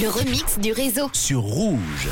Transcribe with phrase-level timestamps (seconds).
[0.00, 1.10] Le remix du réseau.
[1.12, 2.08] Sur Rouge.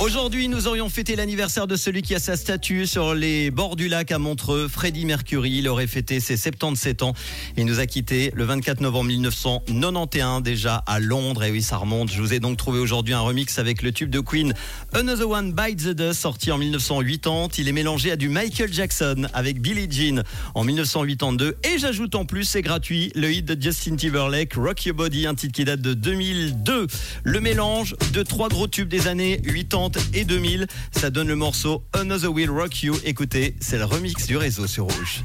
[0.00, 3.88] Aujourd'hui, nous aurions fêté l'anniversaire de celui qui a sa statue sur les bords du
[3.88, 5.58] lac à Montreux, Freddie Mercury.
[5.58, 7.14] Il aurait fêté ses 77 ans.
[7.56, 11.44] Il nous a quittés le 24 novembre 1991, déjà à Londres.
[11.44, 12.10] Et oui, ça remonte.
[12.10, 14.52] Je vous ai donc trouvé aujourd'hui un remix avec le tube de Queen,
[14.92, 17.48] Another One Bites the Dust, sorti en 1980.
[17.58, 20.24] Il est mélangé à du Michael Jackson avec Billie Jean
[20.56, 21.56] en 1982.
[21.62, 25.36] Et j'ajoute en plus, c'est gratuit, le hit de Justin Timberlake, Rock Your Body, un
[25.36, 26.88] titre qui date de 2002.
[27.22, 31.82] Le mélange de trois gros tubes des années 80 et 2000, ça donne le morceau
[31.92, 32.96] Another Will Rock You.
[33.04, 35.22] Écoutez, c'est le remix du réseau sur Rouge.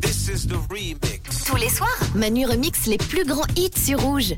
[0.00, 1.44] This is the remix.
[1.46, 4.34] Tous les soirs, Manu remix les plus grands hits sur Rouge.